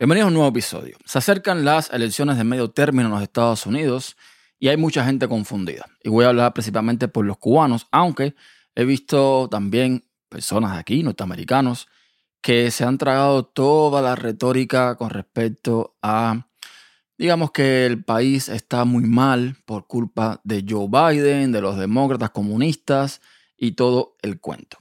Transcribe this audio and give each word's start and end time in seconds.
Bienvenidos 0.00 0.24
a 0.24 0.28
un 0.28 0.34
nuevo 0.34 0.48
episodio. 0.48 0.96
Se 1.04 1.18
acercan 1.18 1.62
las 1.62 1.90
elecciones 1.90 2.38
de 2.38 2.44
medio 2.44 2.70
término 2.70 3.08
en 3.08 3.12
los 3.12 3.22
Estados 3.22 3.66
Unidos 3.66 4.16
y 4.58 4.68
hay 4.68 4.78
mucha 4.78 5.04
gente 5.04 5.28
confundida. 5.28 5.84
Y 6.02 6.08
voy 6.08 6.24
a 6.24 6.28
hablar 6.28 6.54
principalmente 6.54 7.06
por 7.06 7.26
los 7.26 7.36
cubanos, 7.36 7.86
aunque 7.90 8.34
he 8.74 8.86
visto 8.86 9.46
también 9.50 10.06
personas 10.30 10.78
aquí, 10.78 11.02
norteamericanos, 11.02 11.86
que 12.40 12.70
se 12.70 12.84
han 12.84 12.96
tragado 12.96 13.44
toda 13.44 14.00
la 14.00 14.16
retórica 14.16 14.96
con 14.96 15.10
respecto 15.10 15.98
a, 16.00 16.46
digamos 17.18 17.50
que 17.50 17.84
el 17.84 18.02
país 18.02 18.48
está 18.48 18.86
muy 18.86 19.04
mal 19.04 19.58
por 19.66 19.86
culpa 19.86 20.40
de 20.44 20.64
Joe 20.66 20.88
Biden, 20.88 21.52
de 21.52 21.60
los 21.60 21.76
demócratas 21.76 22.30
comunistas 22.30 23.20
y 23.54 23.72
todo 23.72 24.16
el 24.22 24.40
cuento. 24.40 24.78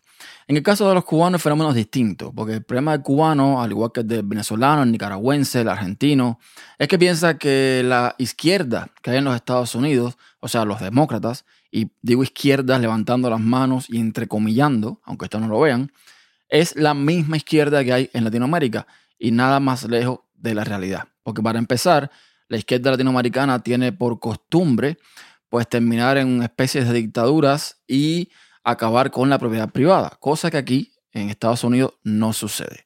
En 0.50 0.58
el 0.58 0.64
caso 0.64 0.90
de 0.90 0.96
los 0.96 1.06
cubanos 1.06 1.38
el 1.38 1.44
fenómeno 1.44 1.70
es 1.70 1.76
distinto, 1.76 2.34
porque 2.34 2.54
el 2.54 2.64
problema 2.64 2.94
del 2.94 3.04
cubano, 3.04 3.62
al 3.62 3.70
igual 3.70 3.92
que 3.94 4.00
el 4.00 4.08
del 4.08 4.24
venezolano, 4.24 4.82
el 4.82 4.92
nicaragüense, 4.92 5.62
el 5.62 5.70
argentino, 5.70 6.40
es 6.80 6.88
que 6.88 6.98
piensa 6.98 7.38
que 7.38 7.84
la 7.86 8.16
izquierda 8.18 8.90
que 9.04 9.12
hay 9.12 9.18
en 9.18 9.26
los 9.26 9.36
Estados 9.36 9.76
Unidos, 9.76 10.18
o 10.40 10.48
sea, 10.48 10.66
los 10.66 10.82
demócratas, 10.82 11.46
y 11.70 11.92
digo 12.02 12.24
izquierdas 12.24 12.82
levantando 12.82 13.30
las 13.30 13.40
manos 13.40 13.86
y 13.90 14.00
entrecomillando, 14.00 15.00
aunque 15.04 15.26
esto 15.26 15.40
no 15.40 15.48
lo 15.48 15.60
vean, 15.60 15.92
es 16.50 16.76
la 16.76 16.96
misma 16.96 17.38
izquierda 17.38 17.84
que 17.84 17.94
hay 17.94 18.10
en 18.14 18.24
Latinoamérica 18.24 18.88
y 19.20 19.30
nada 19.30 19.60
más 19.60 19.84
lejos 19.84 20.22
de 20.34 20.56
la 20.56 20.64
realidad. 20.64 21.10
Porque 21.22 21.44
para 21.44 21.60
empezar, 21.60 22.10
la 22.48 22.58
izquierda 22.58 22.90
latinoamericana 22.90 23.62
tiene 23.62 23.92
por 23.92 24.20
costumbre 24.20 24.98
pues 25.48 25.70
terminar 25.70 26.18
en 26.18 26.42
especies 26.42 26.88
de 26.88 26.94
dictaduras 26.96 27.78
y 27.88 28.30
acabar 28.64 29.12
con 29.12 29.30
la 29.30 29.40
propiedad 29.40 29.70
privada, 29.70 30.18
cosa 30.20 30.52
que 30.52 30.58
aquí 30.58 30.94
en 31.12 31.30
Estados 31.30 31.64
Unidos 31.64 31.94
no 32.04 32.34
sucede. 32.34 32.86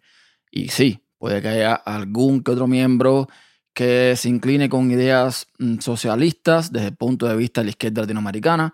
Y 0.52 0.70
sí, 0.70 1.00
puede 1.18 1.42
que 1.42 1.50
haya 1.50 1.74
algún 1.74 2.44
que 2.44 2.52
otro 2.52 2.68
miembro 2.68 3.28
que 3.74 4.14
se 4.16 4.30
incline 4.30 4.70
con 4.70 4.92
ideas 4.92 5.48
mm, 5.58 5.80
socialistas 5.80 6.72
desde 6.72 6.88
el 6.88 6.96
punto 6.96 7.28
de 7.28 7.36
vista 7.36 7.62
de 7.62 7.66
la 7.66 7.70
izquierda 7.72 8.02
latinoamericana 8.02 8.74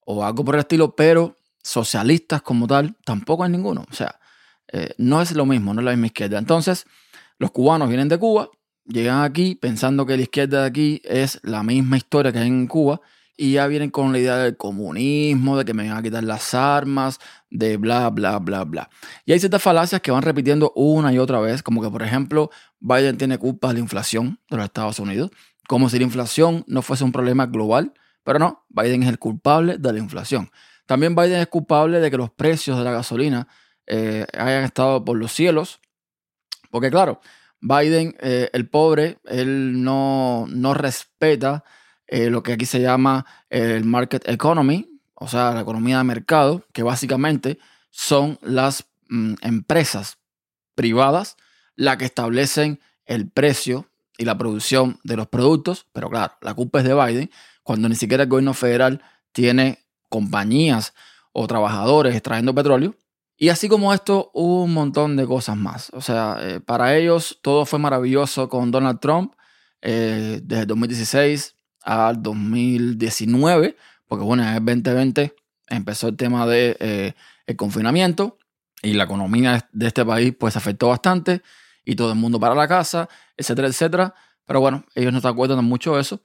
o 0.00 0.24
algo 0.24 0.44
por 0.44 0.56
el 0.56 0.60
estilo, 0.60 0.96
pero 0.96 1.36
socialistas 1.62 2.42
como 2.42 2.66
tal 2.66 2.96
tampoco 3.04 3.44
hay 3.44 3.50
ninguno. 3.50 3.86
O 3.88 3.94
sea, 3.94 4.18
eh, 4.72 4.94
no 4.98 5.22
es 5.22 5.32
lo 5.32 5.46
mismo, 5.46 5.72
no 5.72 5.80
es 5.80 5.84
la 5.84 5.92
misma 5.92 6.06
izquierda. 6.06 6.38
Entonces, 6.38 6.86
los 7.38 7.52
cubanos 7.52 7.88
vienen 7.88 8.08
de 8.08 8.18
Cuba, 8.18 8.48
llegan 8.84 9.22
aquí 9.22 9.54
pensando 9.54 10.04
que 10.06 10.16
la 10.16 10.22
izquierda 10.22 10.62
de 10.62 10.66
aquí 10.66 11.02
es 11.04 11.38
la 11.44 11.62
misma 11.62 11.96
historia 11.96 12.32
que 12.32 12.38
hay 12.38 12.48
en 12.48 12.66
Cuba 12.66 13.00
y 13.36 13.52
ya 13.52 13.66
vienen 13.66 13.90
con 13.90 14.12
la 14.12 14.18
idea 14.18 14.36
del 14.36 14.56
comunismo, 14.56 15.56
de 15.56 15.64
que 15.64 15.74
me 15.74 15.88
van 15.88 15.98
a 15.98 16.02
quitar 16.02 16.22
las 16.22 16.54
armas, 16.54 17.18
de 17.50 17.76
bla, 17.76 18.10
bla, 18.10 18.38
bla, 18.38 18.64
bla. 18.64 18.90
Y 19.24 19.32
hay 19.32 19.38
ciertas 19.38 19.62
falacias 19.62 20.00
que 20.00 20.10
van 20.10 20.22
repitiendo 20.22 20.72
una 20.76 21.12
y 21.12 21.18
otra 21.18 21.40
vez, 21.40 21.62
como 21.62 21.82
que 21.82 21.90
por 21.90 22.02
ejemplo 22.02 22.50
Biden 22.80 23.16
tiene 23.16 23.38
culpa 23.38 23.68
de 23.68 23.74
la 23.74 23.80
inflación 23.80 24.38
de 24.50 24.56
los 24.56 24.66
Estados 24.66 24.98
Unidos, 24.98 25.30
como 25.68 25.88
si 25.88 25.98
la 25.98 26.04
inflación 26.04 26.64
no 26.66 26.82
fuese 26.82 27.04
un 27.04 27.12
problema 27.12 27.46
global, 27.46 27.94
pero 28.24 28.38
no, 28.38 28.64
Biden 28.68 29.02
es 29.02 29.08
el 29.08 29.18
culpable 29.18 29.78
de 29.78 29.92
la 29.92 29.98
inflación. 29.98 30.50
También 30.86 31.14
Biden 31.14 31.40
es 31.40 31.46
culpable 31.46 32.00
de 32.00 32.10
que 32.10 32.16
los 32.16 32.30
precios 32.30 32.78
de 32.78 32.84
la 32.84 32.92
gasolina 32.92 33.48
eh, 33.86 34.26
hayan 34.34 34.64
estado 34.64 35.04
por 35.04 35.16
los 35.16 35.32
cielos, 35.32 35.80
porque 36.70 36.90
claro, 36.90 37.20
Biden, 37.60 38.16
eh, 38.20 38.50
el 38.52 38.68
pobre, 38.68 39.18
él 39.24 39.82
no, 39.82 40.46
no 40.48 40.74
respeta 40.74 41.64
eh, 42.12 42.28
lo 42.28 42.42
que 42.42 42.52
aquí 42.52 42.66
se 42.66 42.78
llama 42.78 43.24
el 43.48 43.86
market 43.86 44.28
economy, 44.28 45.00
o 45.14 45.28
sea, 45.28 45.54
la 45.54 45.62
economía 45.62 45.96
de 45.96 46.04
mercado, 46.04 46.62
que 46.74 46.82
básicamente 46.82 47.58
son 47.88 48.38
las 48.42 48.84
mm, 49.08 49.36
empresas 49.40 50.18
privadas 50.74 51.38
las 51.74 51.96
que 51.96 52.04
establecen 52.04 52.80
el 53.06 53.30
precio 53.30 53.86
y 54.18 54.26
la 54.26 54.36
producción 54.36 55.00
de 55.04 55.16
los 55.16 55.28
productos, 55.28 55.86
pero 55.94 56.10
claro, 56.10 56.34
la 56.42 56.52
culpa 56.52 56.80
es 56.80 56.84
de 56.84 56.92
Biden, 56.92 57.30
cuando 57.62 57.88
ni 57.88 57.94
siquiera 57.94 58.24
el 58.24 58.28
gobierno 58.28 58.52
federal 58.52 59.00
tiene 59.32 59.78
compañías 60.10 60.92
o 61.32 61.46
trabajadores 61.46 62.14
extrayendo 62.14 62.54
petróleo. 62.54 62.94
Y 63.38 63.48
así 63.48 63.70
como 63.70 63.94
esto, 63.94 64.30
hubo 64.34 64.64
un 64.64 64.74
montón 64.74 65.16
de 65.16 65.26
cosas 65.26 65.56
más. 65.56 65.88
O 65.94 66.02
sea, 66.02 66.36
eh, 66.42 66.60
para 66.60 66.94
ellos 66.94 67.38
todo 67.40 67.64
fue 67.64 67.78
maravilloso 67.78 68.50
con 68.50 68.70
Donald 68.70 69.00
Trump 69.00 69.32
eh, 69.80 70.40
desde 70.42 70.66
2016 70.66 71.56
al 71.84 72.22
2019, 72.22 73.76
porque 74.06 74.24
bueno, 74.24 74.42
en 74.42 74.48
el 74.50 74.64
2020 74.64 75.34
empezó 75.68 76.08
el 76.08 76.16
tema 76.16 76.46
de 76.46 76.76
eh, 76.80 77.56
confinamiento 77.56 78.38
y 78.82 78.94
la 78.94 79.04
economía 79.04 79.68
de 79.72 79.86
este 79.86 80.04
país 80.04 80.34
pues 80.38 80.56
afectó 80.56 80.88
bastante 80.88 81.42
y 81.84 81.94
todo 81.94 82.12
el 82.12 82.18
mundo 82.18 82.38
para 82.40 82.54
la 82.54 82.68
casa, 82.68 83.08
etcétera, 83.36 83.68
etcétera. 83.68 84.14
Pero 84.46 84.60
bueno, 84.60 84.84
ellos 84.94 85.12
no 85.12 85.20
se 85.20 85.28
acuerdan 85.28 85.64
mucho 85.64 85.94
de 85.94 86.02
eso. 86.02 86.20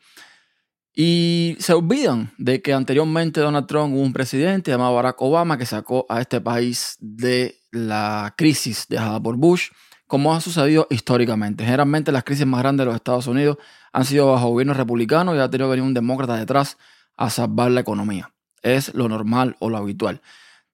Y 0.93 1.55
se 1.59 1.73
olvidan 1.73 2.33
de 2.39 2.61
que 2.61 2.73
anteriormente 2.73 3.39
Donald 3.39 3.67
Trump 3.67 3.93
hubo 3.93 4.01
un 4.01 4.13
presidente 4.13 4.71
llamado 4.71 4.95
Barack 4.95 5.21
Obama 5.21 5.57
que 5.57 5.67
sacó 5.67 6.07
a 6.09 6.21
este 6.21 6.41
país 6.41 6.97
de 6.99 7.59
la 7.71 8.33
crisis 8.35 8.87
dejada 8.89 9.21
por 9.21 9.37
Bush, 9.37 9.69
como 10.07 10.33
ha 10.33 10.41
sucedido 10.41 10.87
históricamente. 10.89 11.63
Generalmente 11.63 12.11
las 12.11 12.23
crisis 12.23 12.45
más 12.45 12.61
grandes 12.61 12.83
de 12.83 12.85
los 12.85 12.95
Estados 12.95 13.27
Unidos 13.27 13.57
han 13.91 14.05
sido 14.05 14.31
bajo 14.31 14.49
gobiernos 14.49 14.77
republicanos 14.77 15.35
y 15.35 15.39
ha 15.39 15.49
tenido 15.49 15.67
que 15.67 15.71
venir 15.71 15.83
un 15.83 15.93
demócrata 15.93 16.35
detrás 16.35 16.77
a 17.17 17.29
salvar 17.29 17.71
la 17.71 17.81
economía. 17.81 18.31
Es 18.61 18.93
lo 18.93 19.09
normal 19.09 19.55
o 19.59 19.69
lo 19.69 19.77
habitual. 19.77 20.21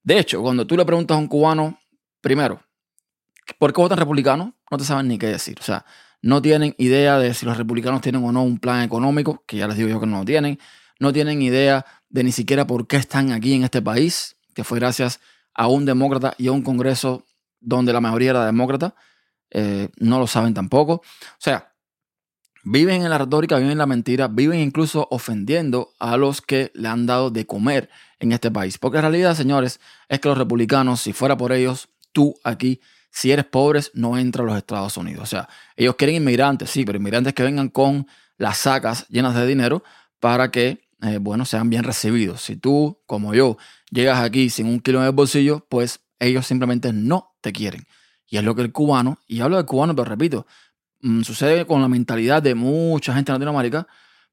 De 0.03 0.19
hecho, 0.19 0.41
cuando 0.41 0.67
tú 0.67 0.77
le 0.77 0.85
preguntas 0.85 1.15
a 1.15 1.19
un 1.19 1.27
cubano, 1.27 1.79
primero, 2.21 2.61
¿por 3.57 3.73
qué 3.73 3.81
votan 3.81 3.97
republicanos? 3.97 4.53
No 4.69 4.77
te 4.77 4.83
saben 4.83 5.07
ni 5.07 5.17
qué 5.17 5.27
decir. 5.27 5.57
O 5.59 5.63
sea, 5.63 5.85
no 6.21 6.41
tienen 6.41 6.75
idea 6.77 7.17
de 7.17 7.33
si 7.33 7.45
los 7.45 7.57
republicanos 7.57 8.01
tienen 8.01 8.23
o 8.23 8.31
no 8.31 8.43
un 8.43 8.59
plan 8.59 8.83
económico, 8.83 9.43
que 9.47 9.57
ya 9.57 9.67
les 9.67 9.77
digo 9.77 9.89
yo 9.89 9.99
que 9.99 10.05
no 10.05 10.19
lo 10.19 10.25
tienen. 10.25 10.59
No 10.99 11.11
tienen 11.11 11.41
idea 11.41 11.85
de 12.09 12.23
ni 12.23 12.31
siquiera 12.31 12.67
por 12.67 12.87
qué 12.87 12.97
están 12.97 13.31
aquí 13.31 13.53
en 13.53 13.63
este 13.63 13.81
país, 13.81 14.37
que 14.53 14.63
fue 14.63 14.79
gracias 14.79 15.19
a 15.53 15.67
un 15.67 15.85
demócrata 15.85 16.33
y 16.37 16.47
a 16.47 16.51
un 16.51 16.61
congreso 16.61 17.25
donde 17.59 17.93
la 17.93 18.01
mayoría 18.01 18.31
era 18.31 18.45
demócrata. 18.45 18.95
Eh, 19.53 19.89
no 19.97 20.19
lo 20.19 20.27
saben 20.27 20.53
tampoco. 20.53 20.95
O 20.95 21.01
sea, 21.37 21.73
Viven 22.65 23.01
en 23.01 23.09
la 23.09 23.17
retórica, 23.17 23.57
viven 23.57 23.73
en 23.73 23.77
la 23.77 23.85
mentira, 23.85 24.29
viven 24.29 24.61
incluso 24.61 25.05
ofendiendo 25.11 25.93
a 25.99 26.15
los 26.15 26.41
que 26.41 26.71
le 26.73 26.87
han 26.87 27.05
dado 27.05 27.29
de 27.29 27.45
comer 27.45 27.89
en 28.19 28.31
este 28.31 28.51
país. 28.51 28.77
Porque 28.77 28.95
la 28.95 29.01
realidad, 29.01 29.35
señores, 29.35 29.81
es 30.07 30.21
que 30.21 30.29
los 30.29 30.37
republicanos, 30.37 31.01
si 31.01 31.11
fuera 31.11 31.35
por 31.35 31.51
ellos, 31.51 31.89
tú 32.13 32.35
aquí, 32.45 32.79
si 33.11 33.31
eres 33.31 33.43
pobre, 33.43 33.81
no 33.93 34.17
entras 34.17 34.45
a 34.45 34.47
los 34.47 34.57
Estados 34.57 34.95
Unidos. 34.95 35.23
O 35.23 35.25
sea, 35.25 35.49
ellos 35.75 35.95
quieren 35.97 36.15
inmigrantes, 36.15 36.69
sí, 36.69 36.85
pero 36.85 36.97
inmigrantes 36.97 37.33
que 37.33 37.43
vengan 37.43 37.67
con 37.67 38.07
las 38.37 38.59
sacas 38.59 39.07
llenas 39.09 39.35
de 39.35 39.45
dinero 39.45 39.83
para 40.21 40.49
que, 40.49 40.87
eh, 41.01 41.17
bueno, 41.19 41.43
sean 41.43 41.69
bien 41.69 41.83
recibidos. 41.83 42.43
Si 42.43 42.55
tú, 42.55 43.01
como 43.05 43.33
yo, 43.33 43.57
llegas 43.91 44.19
aquí 44.19 44.49
sin 44.49 44.67
un 44.67 44.79
kilo 44.79 45.01
en 45.01 45.07
el 45.07 45.11
bolsillo, 45.11 45.67
pues 45.67 45.99
ellos 46.17 46.47
simplemente 46.47 46.93
no 46.93 47.35
te 47.41 47.51
quieren. 47.51 47.85
Y 48.33 48.37
es 48.37 48.43
lo 48.43 48.55
que 48.55 48.63
el 48.63 48.71
cubano, 48.71 49.19
y 49.27 49.41
hablo 49.41 49.57
del 49.57 49.65
cubano, 49.67 49.95
pero 49.95 50.05
repito, 50.05 50.47
Mm, 51.03 51.23
sucede 51.23 51.67
con 51.67 51.81
la 51.81 51.89
mentalidad 51.89 52.41
de 52.41 52.55
mucha 52.55 53.13
gente 53.13 53.29
en 53.31 53.33
Latinoamérica, 53.35 53.87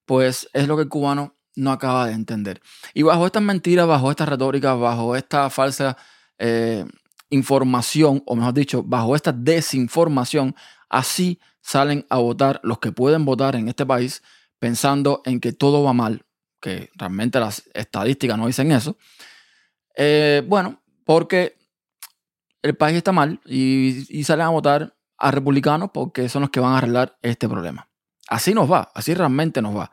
pues 0.06 0.48
es 0.52 0.68
lo 0.68 0.76
que 0.76 0.84
el 0.84 0.88
cubano 0.88 1.34
no 1.56 1.72
acaba 1.72 2.06
de 2.06 2.12
entender. 2.12 2.62
Y 2.94 3.02
bajo 3.02 3.26
estas 3.26 3.42
mentiras, 3.42 3.88
bajo 3.88 4.08
estas 4.08 4.28
retóricas, 4.28 4.78
bajo 4.78 5.16
esta 5.16 5.50
falsa 5.50 5.96
eh, 6.38 6.86
información, 7.28 8.22
o 8.24 8.36
mejor 8.36 8.54
dicho, 8.54 8.84
bajo 8.84 9.16
esta 9.16 9.32
desinformación, 9.32 10.54
así 10.88 11.40
salen 11.60 12.06
a 12.08 12.18
votar 12.18 12.60
los 12.62 12.78
que 12.78 12.92
pueden 12.92 13.24
votar 13.24 13.56
en 13.56 13.66
este 13.68 13.84
país 13.84 14.22
pensando 14.60 15.22
en 15.24 15.40
que 15.40 15.52
todo 15.52 15.82
va 15.82 15.92
mal, 15.92 16.24
que 16.60 16.90
realmente 16.94 17.40
las 17.40 17.64
estadísticas 17.74 18.38
no 18.38 18.46
dicen 18.46 18.70
eso. 18.70 18.96
Eh, 19.96 20.44
bueno, 20.46 20.80
porque 21.04 21.56
el 22.62 22.76
país 22.76 22.96
está 22.96 23.12
mal 23.12 23.40
y, 23.44 24.22
salen 24.24 24.46
a 24.46 24.50
votar 24.50 24.96
a 25.18 25.30
republicanos 25.30 25.90
porque 25.92 26.28
son 26.28 26.42
los 26.42 26.50
que 26.50 26.60
van 26.60 26.72
a 26.72 26.78
arreglar 26.78 27.18
este 27.22 27.48
problema. 27.48 27.88
Así 28.28 28.54
nos 28.54 28.70
va, 28.70 28.90
así 28.94 29.14
realmente 29.14 29.60
nos 29.60 29.76
va. 29.76 29.90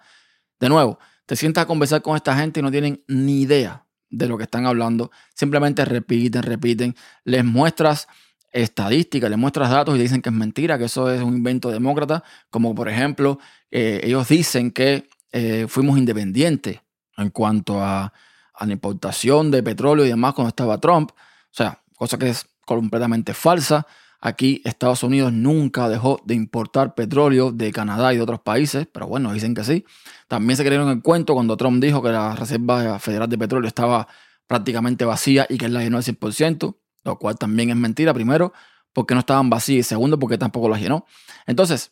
De 0.59 0.69
nuevo, 0.69 0.99
te 1.25 1.35
sientas 1.35 1.63
a 1.63 1.67
conversar 1.67 2.01
con 2.01 2.15
esta 2.15 2.35
gente 2.37 2.59
y 2.59 2.63
no 2.63 2.71
tienen 2.71 3.03
ni 3.07 3.41
idea 3.41 3.85
de 4.09 4.27
lo 4.27 4.37
que 4.37 4.43
están 4.43 4.65
hablando. 4.65 5.11
Simplemente 5.33 5.83
repiten, 5.85 6.43
repiten. 6.43 6.95
Les 7.23 7.43
muestras 7.43 8.07
estadísticas, 8.51 9.29
les 9.29 9.39
muestras 9.39 9.69
datos 9.69 9.95
y 9.95 9.99
dicen 9.99 10.21
que 10.21 10.29
es 10.29 10.35
mentira, 10.35 10.77
que 10.77 10.85
eso 10.85 11.11
es 11.11 11.21
un 11.21 11.35
invento 11.35 11.69
demócrata. 11.69 12.23
Como 12.49 12.73
por 12.73 12.89
ejemplo, 12.89 13.39
eh, 13.71 14.01
ellos 14.03 14.27
dicen 14.29 14.71
que 14.71 15.09
eh, 15.31 15.65
fuimos 15.67 15.97
independientes 15.97 16.79
en 17.17 17.29
cuanto 17.31 17.83
a, 17.83 18.13
a 18.53 18.65
la 18.65 18.73
importación 18.73 19.51
de 19.51 19.63
petróleo 19.63 20.05
y 20.05 20.09
demás 20.09 20.33
cuando 20.33 20.49
estaba 20.49 20.79
Trump. 20.79 21.11
O 21.11 21.51
sea, 21.51 21.81
cosa 21.95 22.17
que 22.17 22.29
es 22.29 22.45
completamente 22.75 23.33
falsa. 23.33 23.87
Aquí 24.19 24.61
Estados 24.65 25.03
Unidos 25.03 25.31
nunca 25.31 25.89
dejó 25.89 26.21
de 26.25 26.33
importar 26.33 26.95
petróleo 26.95 27.51
de 27.51 27.71
Canadá 27.71 28.13
y 28.13 28.17
de 28.17 28.23
otros 28.23 28.41
países, 28.41 28.87
pero 28.91 29.07
bueno, 29.07 29.31
dicen 29.31 29.53
que 29.53 29.63
sí. 29.63 29.85
También 30.27 30.57
se 30.57 30.63
creyeron 30.63 30.89
el 30.89 31.01
cuento 31.01 31.33
cuando 31.33 31.55
Trump 31.55 31.81
dijo 31.81 32.01
que 32.01 32.09
la 32.09 32.35
Reserva 32.35 32.99
Federal 32.99 33.29
de 33.29 33.37
Petróleo 33.37 33.67
estaba 33.67 34.07
prácticamente 34.47 35.05
vacía 35.05 35.45
y 35.49 35.57
que 35.57 35.65
él 35.65 35.73
la 35.73 35.81
llenó 35.81 35.97
al 35.97 36.03
100%, 36.03 36.77
lo 37.03 37.19
cual 37.19 37.37
también 37.37 37.69
es 37.69 37.75
mentira. 37.75 38.13
Primero, 38.13 38.53
porque 38.91 39.13
no 39.13 39.19
estaban 39.19 39.49
vacías 39.49 39.85
y 39.85 39.89
segundo, 39.89 40.17
porque 40.17 40.37
tampoco 40.37 40.67
las 40.69 40.81
llenó. 40.81 41.05
Entonces, 41.45 41.91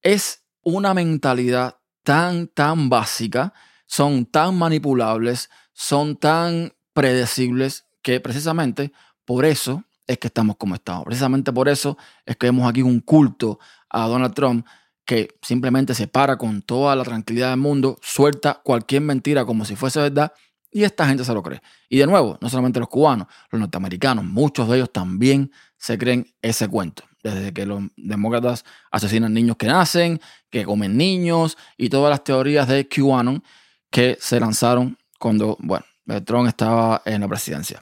es 0.00 0.44
una 0.62 0.94
mentalidad 0.94 1.78
tan, 2.02 2.48
tan 2.48 2.88
básica, 2.88 3.52
son 3.86 4.26
tan 4.26 4.56
manipulables, 4.56 5.50
son 5.72 6.16
tan 6.16 6.72
predecibles 6.94 7.86
que 8.02 8.20
precisamente 8.20 8.92
por 9.24 9.44
eso 9.44 9.84
es 10.06 10.18
que 10.18 10.26
estamos 10.28 10.56
como 10.56 10.74
estamos. 10.74 11.04
Precisamente 11.04 11.52
por 11.52 11.68
eso 11.68 11.96
es 12.26 12.36
que 12.36 12.46
vemos 12.46 12.68
aquí 12.68 12.82
un 12.82 13.00
culto 13.00 13.58
a 13.88 14.06
Donald 14.06 14.34
Trump 14.34 14.66
que 15.04 15.36
simplemente 15.42 15.94
se 15.94 16.08
para 16.08 16.36
con 16.36 16.62
toda 16.62 16.96
la 16.96 17.04
tranquilidad 17.04 17.50
del 17.50 17.60
mundo, 17.60 17.98
suelta 18.02 18.60
cualquier 18.64 19.02
mentira 19.02 19.44
como 19.44 19.64
si 19.64 19.76
fuese 19.76 20.00
verdad 20.00 20.32
y 20.70 20.82
esta 20.82 21.06
gente 21.06 21.24
se 21.24 21.32
lo 21.32 21.42
cree. 21.42 21.62
Y 21.88 21.98
de 21.98 22.06
nuevo, 22.06 22.36
no 22.40 22.48
solamente 22.48 22.80
los 22.80 22.88
cubanos, 22.88 23.28
los 23.50 23.60
norteamericanos, 23.60 24.24
muchos 24.24 24.68
de 24.68 24.76
ellos 24.76 24.92
también 24.92 25.52
se 25.76 25.96
creen 25.98 26.26
ese 26.42 26.68
cuento. 26.68 27.04
Desde 27.22 27.52
que 27.52 27.64
los 27.64 27.82
demócratas 27.96 28.64
asesinan 28.90 29.32
niños 29.32 29.56
que 29.56 29.66
nacen, 29.66 30.20
que 30.50 30.64
comen 30.64 30.96
niños 30.96 31.56
y 31.76 31.90
todas 31.90 32.10
las 32.10 32.24
teorías 32.24 32.66
de 32.66 32.88
QAnon 32.88 33.42
que 33.88 34.18
se 34.20 34.40
lanzaron 34.40 34.98
cuando, 35.18 35.56
bueno, 35.60 35.84
Trump 36.24 36.48
estaba 36.48 37.02
en 37.04 37.20
la 37.20 37.28
presidencia. 37.28 37.80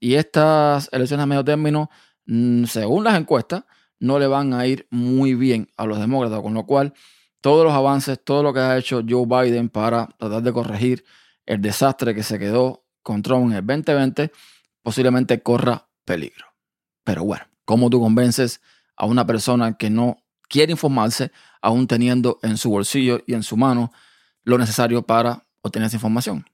Y 0.00 0.14
estas 0.14 0.88
elecciones 0.92 1.24
a 1.24 1.26
medio 1.26 1.44
término, 1.44 1.90
mm, 2.26 2.64
según 2.64 3.04
las 3.04 3.18
encuestas, 3.18 3.64
no 4.00 4.18
le 4.18 4.26
van 4.26 4.54
a 4.54 4.66
ir 4.66 4.86
muy 4.90 5.34
bien 5.34 5.68
a 5.76 5.86
los 5.86 5.98
demócratas, 5.98 6.40
con 6.40 6.54
lo 6.54 6.66
cual 6.66 6.94
todos 7.40 7.64
los 7.64 7.72
avances, 7.72 8.22
todo 8.22 8.42
lo 8.42 8.52
que 8.52 8.60
ha 8.60 8.76
hecho 8.76 9.02
Joe 9.08 9.26
Biden 9.26 9.68
para 9.68 10.06
tratar 10.18 10.42
de 10.42 10.52
corregir 10.52 11.04
el 11.46 11.60
desastre 11.60 12.14
que 12.14 12.22
se 12.22 12.38
quedó 12.38 12.84
con 13.02 13.22
Trump 13.22 13.50
en 13.50 13.58
el 13.58 13.66
2020 13.66 14.30
posiblemente 14.82 15.42
corra 15.42 15.88
peligro. 16.04 16.46
Pero 17.04 17.24
bueno, 17.24 17.44
¿cómo 17.64 17.90
tú 17.90 18.00
convences 18.00 18.60
a 18.96 19.06
una 19.06 19.26
persona 19.26 19.76
que 19.76 19.90
no 19.90 20.22
quiere 20.48 20.72
informarse, 20.72 21.30
aún 21.60 21.86
teniendo 21.86 22.38
en 22.42 22.56
su 22.56 22.70
bolsillo 22.70 23.20
y 23.26 23.34
en 23.34 23.42
su 23.42 23.56
mano 23.56 23.92
lo 24.44 24.58
necesario 24.58 25.02
para 25.02 25.44
obtener 25.62 25.86
esa 25.86 25.96
información? 25.96 26.44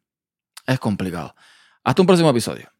Es 0.66 0.78
complicado. 0.78 1.34
Hasta 1.82 2.02
un 2.02 2.06
próximo 2.06 2.30
episodio. 2.30 2.70